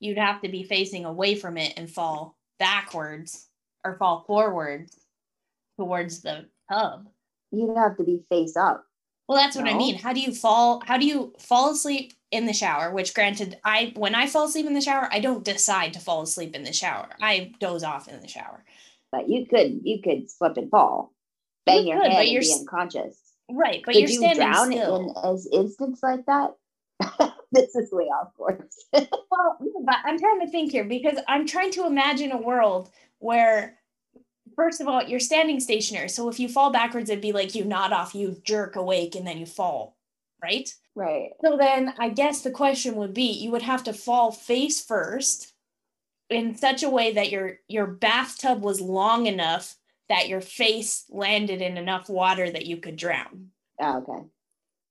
You'd 0.00 0.18
have 0.18 0.40
to 0.42 0.48
be 0.48 0.64
facing 0.64 1.04
away 1.04 1.34
from 1.34 1.56
it 1.56 1.74
and 1.76 1.90
fall 1.90 2.36
backwards 2.58 3.46
or 3.84 3.96
fall 3.96 4.24
forwards 4.26 4.98
towards 5.78 6.22
the 6.22 6.46
tub. 6.70 7.08
You'd 7.52 7.76
have 7.76 7.96
to 7.98 8.04
be 8.04 8.24
face 8.28 8.56
up. 8.56 8.84
Well, 9.28 9.38
that's 9.38 9.54
what 9.54 9.66
no? 9.66 9.70
I 9.70 9.74
mean. 9.74 9.96
How 9.96 10.12
do 10.12 10.20
you 10.20 10.34
fall? 10.34 10.82
How 10.84 10.98
do 10.98 11.06
you 11.06 11.32
fall 11.38 11.70
asleep 11.70 12.14
in 12.32 12.46
the 12.46 12.52
shower? 12.52 12.92
Which, 12.92 13.14
granted, 13.14 13.58
I 13.64 13.92
when 13.94 14.14
I 14.14 14.26
fall 14.26 14.46
asleep 14.46 14.66
in 14.66 14.74
the 14.74 14.80
shower, 14.80 15.08
I 15.12 15.20
don't 15.20 15.44
decide 15.44 15.92
to 15.92 16.00
fall 16.00 16.22
asleep 16.22 16.56
in 16.56 16.64
the 16.64 16.72
shower. 16.72 17.08
I 17.20 17.52
doze 17.60 17.84
off 17.84 18.08
in 18.08 18.20
the 18.20 18.26
shower. 18.26 18.64
But 19.12 19.28
you 19.28 19.46
could 19.46 19.82
you 19.84 20.02
could 20.02 20.30
slip 20.30 20.56
and 20.56 20.70
fall, 20.70 21.12
bang 21.64 21.86
you 21.86 21.92
your 21.92 22.02
could, 22.02 22.12
head, 22.12 22.26
and 22.26 22.40
be 22.40 22.54
unconscious. 22.58 23.18
Right, 23.48 23.82
but 23.84 23.94
could 23.94 24.00
you're 24.00 24.10
you 24.10 24.18
standing 24.18 24.48
drown 24.48 24.72
still. 24.72 25.14
in 25.24 25.32
as 25.32 25.48
instance 25.52 26.00
like 26.02 26.26
that? 26.26 26.54
this 27.52 27.74
is 27.74 27.90
way 27.92 28.04
off 28.04 28.34
course. 28.36 28.84
well, 28.92 29.58
but 29.84 29.96
I'm 30.04 30.18
trying 30.18 30.40
to 30.40 30.48
think 30.48 30.72
here 30.72 30.84
because 30.84 31.18
I'm 31.28 31.46
trying 31.46 31.72
to 31.72 31.86
imagine 31.86 32.32
a 32.32 32.36
world 32.36 32.90
where, 33.18 33.78
first 34.56 34.80
of 34.80 34.88
all, 34.88 35.02
you're 35.02 35.20
standing 35.20 35.60
stationary. 35.60 36.08
So 36.08 36.28
if 36.28 36.40
you 36.40 36.48
fall 36.48 36.70
backwards, 36.70 37.10
it'd 37.10 37.22
be 37.22 37.32
like 37.32 37.54
you 37.54 37.64
nod 37.64 37.92
off, 37.92 38.14
you 38.14 38.40
jerk 38.44 38.76
awake, 38.76 39.14
and 39.14 39.26
then 39.26 39.38
you 39.38 39.46
fall, 39.46 39.96
right? 40.42 40.72
Right. 40.94 41.30
So 41.44 41.56
then 41.56 41.94
I 41.98 42.08
guess 42.08 42.42
the 42.42 42.50
question 42.50 42.96
would 42.96 43.14
be 43.14 43.32
you 43.32 43.50
would 43.50 43.62
have 43.62 43.84
to 43.84 43.92
fall 43.92 44.32
face 44.32 44.84
first 44.84 45.52
in 46.28 46.56
such 46.56 46.82
a 46.82 46.90
way 46.90 47.12
that 47.12 47.30
your 47.30 47.58
your 47.68 47.86
bathtub 47.86 48.62
was 48.62 48.80
long 48.80 49.26
enough 49.26 49.76
that 50.08 50.28
your 50.28 50.40
face 50.40 51.04
landed 51.08 51.62
in 51.62 51.76
enough 51.76 52.08
water 52.08 52.50
that 52.50 52.66
you 52.66 52.76
could 52.76 52.96
drown. 52.96 53.50
Oh, 53.80 53.98
okay. 53.98 54.26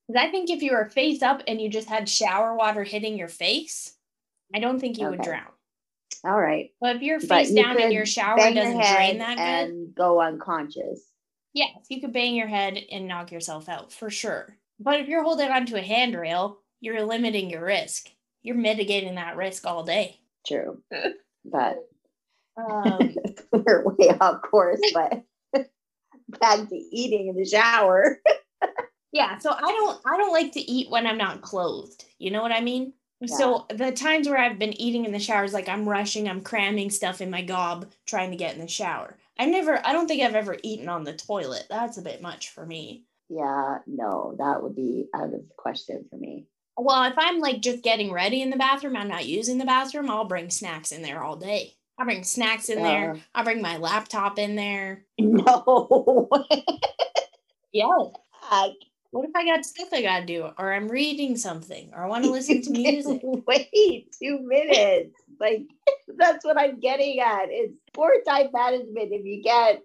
Because 0.10 0.28
I 0.28 0.32
think 0.32 0.50
if 0.50 0.63
you 0.63 0.72
were 0.72 0.86
face 0.86 1.22
up 1.22 1.44
and 1.48 1.62
you 1.62 1.70
just 1.70 1.88
had 1.88 2.10
shower 2.10 2.56
water 2.56 2.84
hitting 2.84 3.16
your 3.16 3.28
face, 3.28 3.94
I 4.56 4.60
don't 4.60 4.80
think 4.80 4.98
you 4.98 5.08
would 5.08 5.22
drown. 5.22 5.51
All 6.24 6.39
right. 6.39 6.72
But 6.82 6.96
if 6.96 7.04
you're 7.04 7.20
face 7.20 7.51
you 7.51 7.62
down 7.62 7.80
and 7.80 7.94
your 7.94 8.08
shower 8.08 8.38
doesn't 8.38 8.80
head 8.80 8.96
drain 8.96 9.18
that 9.20 9.38
good, 9.38 9.44
and 9.44 9.94
go 9.94 10.20
unconscious. 10.20 11.01
yes, 11.54 11.70
you 11.89 12.01
could 12.01 12.12
bang 12.12 12.34
your 12.34 12.48
head 12.48 12.80
and 12.92 13.08
knock 13.08 13.32
yourself 13.32 13.70
out 13.70 13.94
for 13.94 14.10
sure. 14.10 14.58
But 14.80 15.00
if 15.00 15.08
you're 15.08 15.22
holding 15.24 15.51
onto 15.51 15.75
a 15.75 15.82
handrail, 15.82 16.58
you're 16.82 17.06
limiting 17.06 17.51
your 17.51 17.63
risk. 17.63 18.10
You're 18.42 18.56
mitigating 18.56 19.13
that 19.16 19.38
risk 19.38 19.68
all 19.68 19.84
day. 19.84 20.22
True. 20.48 20.82
but 21.46 21.88
Um, 22.58 23.16
we're 23.54 23.84
way 23.86 24.10
off 24.20 24.42
course, 24.42 24.82
but 24.92 25.24
back 26.39 26.68
to 26.68 26.75
eating 26.75 27.28
in 27.28 27.36
the 27.36 27.46
shower. 27.46 28.20
Yeah, 29.12 29.38
so 29.38 29.51
I 29.51 29.62
don't 29.62 30.01
I 30.06 30.18
don't 30.18 30.34
like 30.34 30.51
to 30.54 30.72
eat 30.72 30.89
when 30.89 31.08
I'm 31.08 31.18
not 31.18 31.42
clothed. 31.42 32.06
You 32.18 32.32
know 32.32 32.42
what 32.42 32.51
I 32.51 32.62
mean? 32.62 32.94
So 33.25 33.66
the 33.70 33.92
times 33.92 34.30
where 34.30 34.38
I've 34.38 34.60
been 34.60 34.80
eating 34.80 35.04
in 35.04 35.12
the 35.12 35.20
shower 35.20 35.44
is 35.44 35.51
like 35.54 35.68
I'm 35.68 35.88
rushing, 35.88 36.30
I'm 36.30 36.39
cramming 36.39 36.89
stuff 36.89 37.20
in 37.20 37.30
my 37.30 37.42
gob, 37.42 37.92
trying 38.06 38.32
to 38.32 38.38
get 38.38 38.56
in 38.56 38.62
the 38.62 38.68
shower. 38.68 39.18
I 39.38 39.46
never 39.46 39.86
I 39.86 39.92
don't 39.92 40.08
think 40.08 40.22
I've 40.22 40.36
ever 40.36 40.58
eaten 40.63 40.88
on 40.88 41.04
the 41.04 41.13
toilet. 41.13 41.66
That's 41.70 41.98
a 41.98 42.01
bit 42.01 42.22
much 42.22 42.50
for 42.50 42.66
me. 42.66 43.04
Yeah, 43.28 43.80
no, 43.86 44.36
that 44.39 44.63
would 44.63 44.75
be 44.75 45.08
out 45.13 45.25
of 45.25 45.32
the 45.32 45.46
question 45.58 46.06
for 46.10 46.16
me. 46.18 46.48
Well, 46.78 47.04
if 47.04 47.16
I'm 47.18 47.39
like 47.39 47.60
just 47.62 47.84
getting 47.84 48.12
ready 48.12 48.42
in 48.42 48.51
the 48.51 48.58
bathroom, 48.58 48.96
I'm 48.96 49.10
not 49.10 49.25
using 49.25 49.58
the 49.58 49.66
bathroom, 49.66 50.10
I'll 50.10 50.25
bring 50.25 50.50
snacks 50.50 50.94
in 50.94 51.01
there 51.01 51.22
all 51.22 51.36
day. 51.36 51.75
I 51.98 52.06
bring 52.06 52.24
snacks 52.24 52.70
in 52.70 52.82
there. 52.82 53.18
I 53.36 53.44
bring 53.44 53.62
my 53.62 53.78
laptop 53.78 54.39
in 54.39 54.56
there. 54.56 55.04
No. 55.20 56.30
Yeah. 57.74 57.86
What 59.12 59.28
if 59.28 59.36
I 59.36 59.46
got 59.46 59.66
stuff 59.66 59.89
I 59.92 60.01
gotta 60.01 60.25
do, 60.25 60.50
or 60.58 60.74
I'm 60.74 60.88
reading 60.88 61.36
something, 61.36 61.92
or 61.96 62.04
I 62.04 62.08
want 62.08 62.25
to 62.25 62.32
listen 62.39 62.62
to 62.62 62.72
music? 62.72 63.22
Wait 63.24 64.13
two 64.22 64.39
minutes. 64.42 65.16
Like 65.39 65.68
that's 66.18 66.46
what 66.46 66.60
I'm 66.60 66.80
getting 66.80 67.20
at. 67.20 67.48
It's 67.50 67.74
poor 67.94 68.12
time 68.28 68.50
management 68.54 69.12
if 69.12 69.25
you 69.25 69.42
can't 69.44 69.80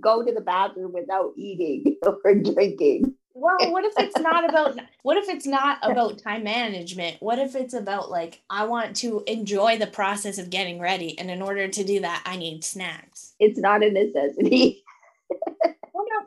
go 0.00 0.22
to 0.22 0.32
the 0.32 0.40
bathroom 0.40 0.92
without 0.92 1.32
eating 1.36 1.96
or 2.02 2.34
drinking. 2.34 3.14
Well, 3.38 3.70
what 3.70 3.84
if 3.84 3.92
it's 3.98 4.18
not 4.18 4.44
about 4.48 4.78
what 5.02 5.16
if 5.16 5.28
it's 5.28 5.46
not 5.46 5.78
about 5.82 6.18
time 6.18 6.44
management? 6.44 7.16
What 7.20 7.38
if 7.38 7.54
it's 7.54 7.74
about 7.74 8.10
like 8.10 8.42
I 8.50 8.64
want 8.64 8.96
to 8.96 9.22
enjoy 9.26 9.78
the 9.78 9.86
process 9.86 10.38
of 10.38 10.50
getting 10.50 10.80
ready 10.80 11.18
and 11.18 11.30
in 11.30 11.42
order 11.42 11.68
to 11.68 11.84
do 11.84 12.00
that 12.00 12.22
I 12.26 12.36
need 12.36 12.64
snacks. 12.64 13.34
It's 13.38 13.58
not 13.58 13.82
a 13.82 13.90
necessity. 13.90 14.82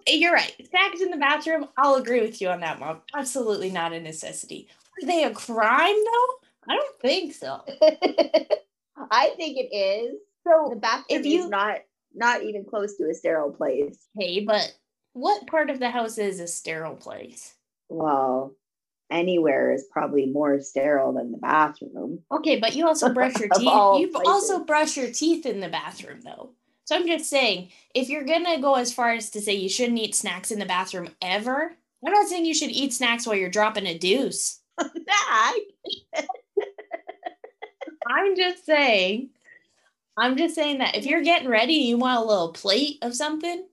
You're 0.10 0.34
right. 0.34 0.54
Snacks 0.70 1.02
in 1.02 1.12
the 1.12 1.18
bathroom, 1.18 1.68
I'll 1.78 1.96
agree 1.96 2.22
with 2.22 2.42
you 2.42 2.50
on 2.50 2.60
that 2.62 2.80
Mom. 2.80 3.02
Absolutely 3.16 3.70
not 3.72 3.94
a 3.94 4.00
necessity. 4.00 4.68
Are 5.02 5.06
they 5.08 5.24
a 5.24 5.32
crime 5.32 5.96
though? 5.96 6.48
I 6.68 6.76
don't 6.76 7.00
think 7.02 7.34
so. 7.34 7.62
I 9.12 9.30
think 9.38 9.58
it 9.58 9.74
is. 9.76 10.16
So 10.48 10.70
The 10.72 10.76
bathroom 10.80 11.06
If 11.10 11.26
you- 11.26 11.44
is 11.44 11.50
not 11.50 11.80
not 12.16 12.44
even 12.44 12.66
close 12.66 12.96
to 12.98 13.08
a 13.10 13.14
sterile 13.14 13.52
place. 13.52 14.08
hey, 14.18 14.44
but 14.44 14.76
what 15.14 15.46
part 15.48 15.70
of 15.70 15.80
the 15.80 15.90
house 15.92 16.18
is 16.18 16.40
a 16.40 16.48
sterile 16.48 16.96
place? 16.96 17.54
Well, 17.88 18.56
anywhere 19.12 19.72
is 19.74 19.86
probably 19.92 20.26
more 20.26 20.60
sterile 20.60 21.14
than 21.14 21.32
the 21.32 21.38
bathroom. 21.38 22.20
Okay, 22.32 22.60
but 22.60 22.76
you 22.76 22.88
also 22.88 23.14
brush 23.14 23.36
your 23.40 23.50
teeth. 23.50 23.64
You 23.64 24.12
also 24.26 24.64
brush 24.64 24.98
your 24.98 25.12
teeth 25.12 25.46
in 25.46 25.60
the 25.60 25.70
bathroom, 25.70 26.22
though. 26.22 26.52
So 26.90 26.96
I'm 26.96 27.06
just 27.06 27.30
saying, 27.30 27.70
if 27.94 28.10
you're 28.10 28.24
gonna 28.24 28.60
go 28.60 28.74
as 28.74 28.92
far 28.92 29.12
as 29.12 29.30
to 29.30 29.42
say 29.42 29.54
you 29.54 29.70
shouldn't 29.70 30.00
eat 30.00 30.16
snacks 30.16 30.50
in 30.50 30.58
the 30.58 30.66
bathroom 30.66 31.10
ever, 31.22 31.76
I'm 32.04 32.12
not 32.12 32.28
saying 32.28 32.46
you 32.46 32.56
should 32.56 32.72
eat 32.72 32.94
snacks 32.94 33.28
while 33.28 33.36
you're 33.36 33.52
dropping 33.52 33.86
a 33.86 33.96
deuce. 33.96 34.60
I'm 38.08 38.36
just 38.36 38.66
saying, 38.66 39.30
I'm 40.18 40.36
just 40.36 40.56
saying 40.56 40.80
that 40.80 40.96
if 40.96 41.06
you're 41.06 41.22
getting 41.22 41.48
ready, 41.48 41.74
you 41.74 42.00
want 42.00 42.24
a 42.24 42.28
little 42.28 42.54
plate 42.54 42.98
of 43.04 43.16
something, 43.16 43.68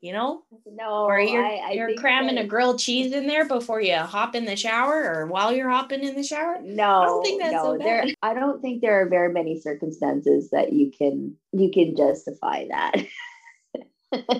you 0.00 0.12
know, 0.12 0.42
no, 0.66 1.04
or 1.06 1.18
you're 1.18 1.44
I, 1.44 1.56
I 1.56 1.70
you're 1.72 1.94
cramming 1.94 2.38
a 2.38 2.46
grilled 2.46 2.78
cheese 2.78 3.12
in 3.12 3.26
there 3.26 3.46
before 3.46 3.80
you 3.80 3.96
hop 3.96 4.36
in 4.36 4.44
the 4.44 4.54
shower 4.54 5.12
or 5.12 5.26
while 5.26 5.52
you're 5.52 5.70
hopping 5.70 6.04
in 6.04 6.14
the 6.14 6.22
shower. 6.22 6.58
No, 6.62 7.20
think 7.24 7.42
that's 7.42 7.52
no, 7.52 7.64
so 7.64 7.78
there. 7.78 8.06
I 8.22 8.34
don't 8.34 8.62
think 8.62 8.80
there 8.80 9.02
are 9.02 9.08
very 9.08 9.32
many 9.32 9.60
circumstances 9.60 10.50
that 10.50 10.72
you 10.72 10.92
can 10.96 11.36
you 11.52 11.70
can 11.72 11.96
justify 11.96 12.66
that. 12.68 12.94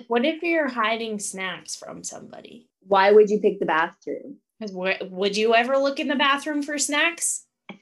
What 0.07 0.25
if 0.25 0.41
you're 0.41 0.67
hiding 0.67 1.19
snacks 1.19 1.75
from 1.75 2.03
somebody? 2.03 2.67
Why 2.87 3.11
would 3.11 3.29
you 3.29 3.39
pick 3.39 3.59
the 3.59 3.67
bathroom? 3.67 4.37
Because 4.59 4.73
would 4.73 5.37
you 5.37 5.53
ever 5.53 5.77
look 5.77 5.99
in 5.99 6.07
the 6.07 6.15
bathroom 6.15 6.63
for 6.63 6.79
snacks? 6.79 7.45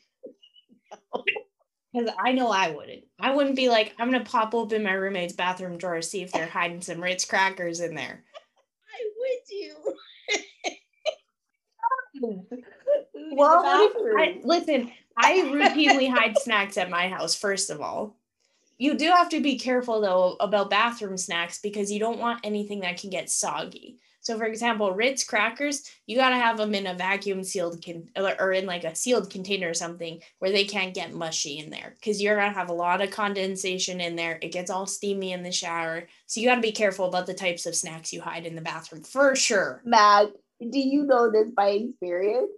Because 1.97 2.13
I 2.19 2.31
know 2.31 2.49
I 2.49 2.71
wouldn't. 2.71 3.03
I 3.19 3.33
wouldn't 3.33 3.55
be 3.55 3.69
like, 3.69 3.93
I'm 3.97 4.11
gonna 4.11 4.23
pop 4.23 4.53
open 4.53 4.83
my 4.83 4.93
roommate's 4.93 5.33
bathroom 5.33 5.77
drawer, 5.77 6.01
see 6.01 6.21
if 6.21 6.31
they're 6.31 6.47
hiding 6.47 6.81
some 6.81 7.01
Ritz 7.01 7.25
crackers 7.25 7.79
in 7.79 7.95
there. 7.95 8.23
I 8.93 9.09
would 9.17 9.49
you? 9.49 9.93
Well, 13.31 13.61
I, 13.65 14.39
listen, 14.43 14.91
I 15.17 15.41
routinely 15.45 16.09
hide 16.09 16.37
snacks 16.37 16.77
at 16.77 16.89
my 16.89 17.09
house. 17.09 17.35
First 17.35 17.69
of 17.69 17.81
all, 17.81 18.17
you 18.77 18.95
do 18.95 19.09
have 19.09 19.29
to 19.29 19.41
be 19.41 19.59
careful 19.59 20.01
though 20.01 20.37
about 20.39 20.69
bathroom 20.69 21.17
snacks 21.17 21.59
because 21.59 21.91
you 21.91 21.99
don't 21.99 22.19
want 22.19 22.41
anything 22.43 22.81
that 22.81 22.99
can 22.99 23.09
get 23.09 23.29
soggy. 23.29 23.99
So, 24.27 24.37
for 24.37 24.43
example, 24.43 24.91
Ritz 24.91 25.23
crackers, 25.23 25.89
you 26.05 26.17
got 26.17 26.31
to 26.31 26.35
have 26.35 26.57
them 26.57 26.75
in 26.75 26.85
a 26.85 26.93
vacuum 26.93 27.45
sealed 27.45 27.81
con- 27.81 28.09
or 28.17 28.51
in 28.51 28.65
like 28.65 28.83
a 28.83 28.93
sealed 28.93 29.29
container 29.29 29.69
or 29.69 29.73
something 29.73 30.21
where 30.39 30.51
they 30.51 30.65
can't 30.65 30.93
get 30.93 31.13
mushy 31.13 31.59
in 31.59 31.69
there 31.69 31.93
because 31.95 32.21
you're 32.21 32.35
gonna 32.35 32.51
have 32.51 32.69
a 32.69 32.73
lot 32.73 33.01
of 33.01 33.09
condensation 33.09 34.01
in 34.01 34.17
there. 34.17 34.37
It 34.41 34.51
gets 34.51 34.69
all 34.69 34.85
steamy 34.85 35.31
in 35.31 35.43
the 35.43 35.51
shower, 35.53 36.09
so 36.25 36.41
you 36.41 36.47
got 36.47 36.55
to 36.55 36.61
be 36.61 36.73
careful 36.73 37.05
about 37.05 37.25
the 37.25 37.33
types 37.33 37.65
of 37.65 37.73
snacks 37.73 38.11
you 38.11 38.19
hide 38.19 38.45
in 38.45 38.55
the 38.55 38.61
bathroom 38.61 39.03
for 39.03 39.33
sure. 39.33 39.81
Matt, 39.85 40.27
do 40.59 40.77
you 40.77 41.03
know 41.03 41.31
this 41.31 41.49
by 41.51 41.69
experience? 41.69 42.51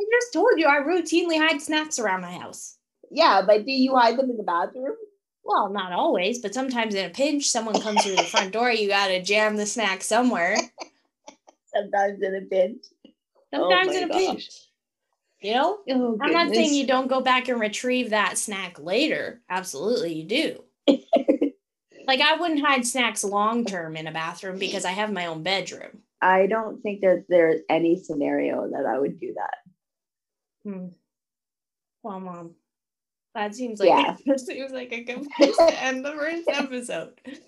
I 0.00 0.04
just 0.10 0.32
told 0.32 0.54
you 0.56 0.66
I 0.66 0.80
routinely 0.80 1.38
hide 1.38 1.62
snacks 1.62 2.00
around 2.00 2.22
my 2.22 2.32
house. 2.32 2.76
Yeah, 3.08 3.42
but 3.46 3.64
do 3.66 3.70
you 3.70 3.94
hide 3.94 4.18
them 4.18 4.30
in 4.30 4.36
the 4.36 4.42
bathroom? 4.42 4.96
Well, 5.44 5.70
not 5.70 5.92
always, 5.92 6.38
but 6.38 6.54
sometimes 6.54 6.94
in 6.94 7.04
a 7.04 7.10
pinch, 7.10 7.48
someone 7.48 7.80
comes 7.80 8.02
through 8.02 8.16
the 8.16 8.22
front 8.24 8.52
door, 8.52 8.70
you 8.70 8.88
got 8.88 9.08
to 9.08 9.22
jam 9.22 9.56
the 9.56 9.66
snack 9.66 10.02
somewhere. 10.02 10.56
Sometimes 11.74 12.22
in 12.22 12.34
a 12.36 12.40
pinch. 12.42 12.84
Oh 13.52 13.68
Sometimes 13.68 13.88
my 13.88 13.94
in 13.94 14.04
a 14.04 14.08
gosh. 14.08 14.18
pinch. 14.18 14.48
You 15.40 15.54
know? 15.54 15.78
Oh, 15.90 16.18
I'm 16.20 16.32
not 16.32 16.54
saying 16.54 16.74
you 16.74 16.86
don't 16.86 17.08
go 17.08 17.20
back 17.20 17.48
and 17.48 17.60
retrieve 17.60 18.10
that 18.10 18.38
snack 18.38 18.78
later. 18.78 19.42
Absolutely, 19.50 20.14
you 20.14 20.24
do. 20.24 20.64
Like, 22.06 22.20
I 22.20 22.36
wouldn't 22.36 22.64
hide 22.64 22.86
snacks 22.86 23.24
long 23.24 23.64
term 23.64 23.96
in 23.96 24.06
a 24.06 24.12
bathroom 24.12 24.58
because 24.58 24.84
I 24.84 24.90
have 24.90 25.12
my 25.12 25.26
own 25.26 25.42
bedroom. 25.42 26.02
I 26.20 26.46
don't 26.46 26.80
think 26.82 27.00
that 27.02 27.26
there's 27.28 27.60
any 27.68 27.96
scenario 27.96 28.68
that 28.70 28.86
I 28.86 28.98
would 28.98 29.20
do 29.20 29.34
that. 29.34 29.54
Hmm. 30.64 30.86
Well, 32.02 32.20
mom, 32.20 32.54
that 33.34 33.54
seems 33.54 33.80
like 33.80 33.88
Yeah. 33.88 34.16
that 34.26 34.40
seems 34.40 34.72
like 34.72 34.92
a 34.92 35.04
good 35.04 35.26
place 35.36 35.56
to 35.56 35.82
end 35.82 36.04
the 36.04 36.12
first 36.12 36.48
episode. 36.48 37.20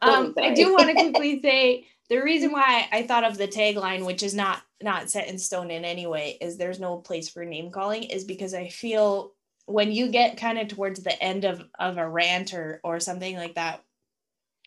Um, 0.00 0.32
I 0.40 0.54
do 0.54 0.72
want 0.72 0.86
to 0.90 0.94
quickly 0.94 1.42
say 1.42 1.88
the 2.08 2.22
reason 2.22 2.52
why 2.52 2.86
I 2.92 3.02
thought 3.02 3.24
of 3.24 3.36
the 3.36 3.48
tagline, 3.48 4.06
which 4.06 4.22
is 4.22 4.32
not 4.32 4.62
not 4.80 5.10
set 5.10 5.26
in 5.26 5.40
stone 5.40 5.72
in 5.72 5.84
any 5.84 6.06
way, 6.06 6.38
is 6.40 6.56
there's 6.56 6.78
no 6.78 6.98
place 6.98 7.28
for 7.28 7.44
name 7.44 7.72
calling, 7.72 8.04
is 8.04 8.22
because 8.22 8.54
I 8.54 8.68
feel 8.68 9.32
when 9.66 9.90
you 9.90 10.08
get 10.12 10.36
kind 10.36 10.56
of 10.56 10.68
towards 10.68 11.02
the 11.02 11.20
end 11.20 11.44
of 11.44 11.64
of 11.80 11.98
a 11.98 12.08
rant 12.08 12.54
or 12.54 12.80
or 12.84 13.00
something 13.00 13.34
like 13.34 13.56
that, 13.56 13.82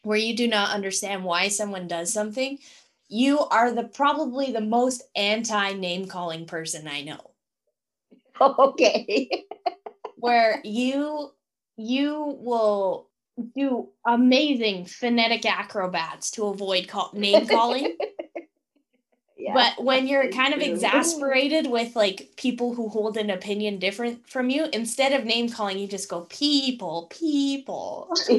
where 0.03 0.17
you 0.17 0.35
do 0.35 0.49
not 0.49 0.75
understand 0.75 1.23
why 1.23 1.47
someone 1.47 1.87
does 1.87 2.11
something, 2.11 2.59
you 3.07 3.39
are 3.39 3.71
the 3.71 3.85
probably 3.85 4.51
the 4.51 4.59
most 4.59 5.01
anti 5.15 5.71
name 5.75 6.07
calling 6.07 6.45
person 6.45 6.89
I 6.89 7.03
know 7.03 7.31
Okay. 8.41 9.45
Where 10.21 10.61
you 10.63 11.31
you 11.77 12.37
will 12.39 13.09
do 13.55 13.89
amazing 14.05 14.85
phonetic 14.85 15.45
acrobats 15.45 16.31
to 16.31 16.45
avoid 16.45 16.87
call, 16.87 17.11
name 17.13 17.47
calling 17.47 17.97
yeah. 19.37 19.53
But 19.53 19.83
when 19.83 20.07
you're 20.07 20.29
kind 20.29 20.53
of 20.53 20.61
exasperated 20.61 21.65
with 21.65 21.95
like 21.95 22.33
people 22.37 22.75
who 22.75 22.89
hold 22.89 23.17
an 23.17 23.31
opinion 23.31 23.79
different 23.79 24.29
from 24.29 24.51
you, 24.51 24.67
instead 24.71 25.13
of 25.13 25.25
name 25.25 25.49
calling, 25.49 25.79
you 25.79 25.87
just 25.87 26.09
go 26.09 26.21
people, 26.29 27.07
people. 27.09 28.13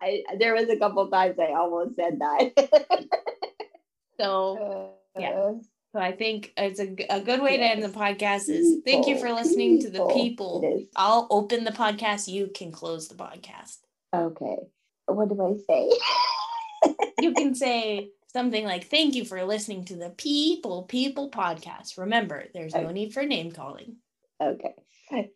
I, 0.00 0.22
there 0.38 0.54
was 0.54 0.68
a 0.68 0.76
couple 0.76 1.08
times 1.08 1.38
I 1.38 1.52
almost 1.54 1.96
said 1.96 2.20
that. 2.20 3.08
So, 4.20 4.92
yeah. 5.18 5.30
Uh, 5.30 5.54
So 5.98 6.04
I 6.04 6.12
think 6.12 6.52
it's 6.56 6.78
a 6.78 6.86
good 6.86 7.42
way 7.42 7.56
to 7.56 7.62
end 7.64 7.82
the 7.82 7.88
podcast 7.88 8.48
is 8.48 8.82
thank 8.84 9.08
you 9.08 9.16
for 9.16 9.22
People, 9.26 9.34
listening 9.34 9.80
to 9.80 9.90
the 9.90 10.06
people. 10.06 10.60
people. 10.60 10.84
I'll 10.94 11.26
open 11.28 11.64
the 11.64 11.72
podcast. 11.72 12.28
You 12.28 12.52
can 12.54 12.70
close 12.70 13.08
the 13.08 13.16
podcast. 13.16 13.78
Okay. 14.14 14.58
What 15.06 15.28
do 15.28 15.42
I 15.42 15.56
say? 15.66 15.90
You 17.20 17.34
can 17.34 17.52
say 17.56 18.10
something 18.32 18.64
like, 18.64 18.84
thank 18.84 19.16
you 19.16 19.24
for 19.24 19.42
listening 19.42 19.86
to 19.86 19.96
the 19.96 20.10
people, 20.10 20.84
people 20.84 21.32
podcast. 21.32 21.98
Remember, 21.98 22.44
there's 22.54 22.76
no 22.76 22.92
need 22.92 23.12
for 23.12 23.24
name 23.26 23.50
calling. 23.50 23.96
Okay. 24.40 24.74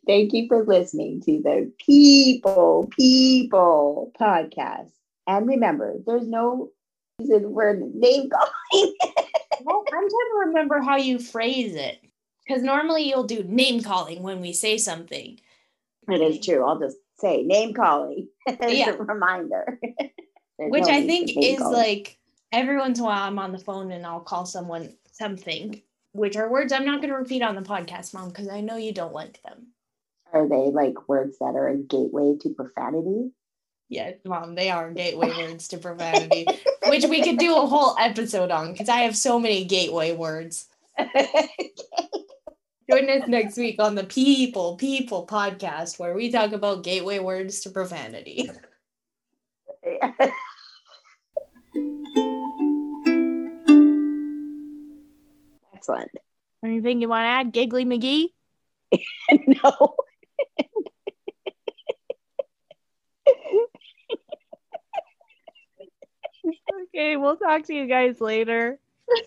Thank 0.06 0.32
you 0.32 0.46
for 0.46 0.64
listening 0.64 1.22
to 1.22 1.42
the 1.42 1.72
People, 1.84 2.88
People 2.96 4.12
podcast. 4.16 4.92
And 5.26 5.48
remember, 5.48 5.96
there's 6.06 6.28
no 6.28 6.70
reason 7.18 7.52
for 7.52 7.74
name 7.94 8.30
calling. 8.30 8.94
Well, 9.64 9.84
I'm 9.92 10.00
trying 10.00 10.08
to 10.10 10.42
remember 10.46 10.80
how 10.80 10.96
you 10.96 11.20
phrase 11.20 11.76
it. 11.76 12.00
Because 12.44 12.64
normally 12.64 13.08
you'll 13.08 13.22
do 13.22 13.44
name 13.44 13.80
calling 13.80 14.24
when 14.24 14.40
we 14.40 14.52
say 14.52 14.76
something. 14.76 15.38
it 16.08 16.20
is 16.20 16.44
true. 16.44 16.66
I'll 16.66 16.80
just 16.80 16.96
say 17.20 17.42
name 17.44 17.72
calling 17.72 18.26
as 18.48 18.72
Yeah. 18.76 18.90
a 18.90 18.96
reminder. 18.96 19.78
Which 20.58 20.82
no 20.86 20.88
I 20.88 21.06
think 21.06 21.30
is 21.36 21.58
calling. 21.60 21.76
like 21.76 22.18
every 22.50 22.76
once 22.76 22.98
in 22.98 23.04
a 23.04 23.06
while 23.06 23.22
I'm 23.22 23.38
on 23.38 23.52
the 23.52 23.58
phone 23.58 23.92
and 23.92 24.04
I'll 24.04 24.18
call 24.20 24.46
someone 24.46 24.96
something, 25.12 25.80
which 26.12 26.36
are 26.36 26.50
words 26.50 26.72
I'm 26.72 26.84
not 26.86 27.00
going 27.00 27.10
to 27.12 27.18
repeat 27.18 27.42
on 27.42 27.54
the 27.54 27.62
podcast, 27.62 28.14
mom, 28.14 28.30
because 28.30 28.48
I 28.48 28.62
know 28.62 28.76
you 28.76 28.92
don't 28.92 29.12
like 29.14 29.40
them. 29.44 29.68
Are 30.32 30.48
they 30.48 30.70
like 30.72 31.08
words 31.08 31.38
that 31.38 31.54
are 31.54 31.68
a 31.68 31.76
gateway 31.76 32.34
to 32.40 32.48
profanity? 32.50 33.30
Yeah, 33.92 34.12
mom, 34.24 34.54
they 34.54 34.70
are 34.70 34.90
gateway 34.90 35.28
words 35.36 35.68
to 35.68 35.76
profanity, 35.76 36.46
which 36.88 37.04
we 37.04 37.22
could 37.22 37.36
do 37.36 37.54
a 37.54 37.66
whole 37.66 37.94
episode 37.98 38.50
on 38.50 38.72
because 38.72 38.88
I 38.88 39.00
have 39.00 39.14
so 39.14 39.38
many 39.38 39.66
gateway 39.66 40.16
words. 40.16 40.66
Join 40.98 41.10
us 43.10 43.28
next 43.28 43.58
week 43.58 43.76
on 43.78 43.94
the 43.94 44.04
People 44.04 44.76
People 44.76 45.26
podcast 45.26 45.98
where 45.98 46.14
we 46.14 46.32
talk 46.32 46.52
about 46.52 46.84
gateway 46.84 47.18
words 47.18 47.60
to 47.60 47.68
profanity. 47.68 48.50
Excellent. 55.74 56.12
Anything 56.64 57.02
you 57.02 57.10
want 57.10 57.24
to 57.24 57.28
add, 57.28 57.52
Giggly 57.52 57.84
McGee? 57.84 58.28
no. 59.62 59.96
Okay, 67.02 67.16
we'll 67.16 67.36
talk 67.36 67.64
to 67.64 67.74
you 67.74 67.86
guys 67.86 68.20
later. 68.20 68.78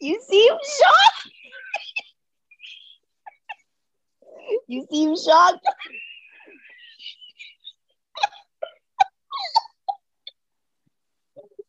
You 0.00 0.20
seem 0.20 0.52
shocked. 0.52 1.30
you 4.68 4.86
seem 4.90 5.16
shocked. 5.16 5.66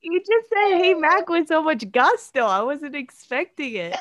You 0.01 0.19
just 0.19 0.49
said, 0.49 0.77
"Hey 0.77 0.93
Mac" 0.93 1.27
with 1.27 1.47
so 1.47 1.63
much 1.63 1.91
gusto. 1.91 2.45
I 2.45 2.61
wasn't 2.61 2.95
expecting 2.95 3.73
it. 3.75 3.95